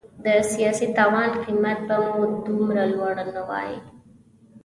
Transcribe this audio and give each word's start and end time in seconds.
د 0.25 0.27
سیاسي 0.51 0.87
تاوان 0.97 1.31
قیمت 1.45 1.77
به 1.87 1.95
مو 2.11 2.23
دومره 2.45 2.83
لوړ 2.95 3.13
نه 3.35 3.41
وای. 3.49 3.71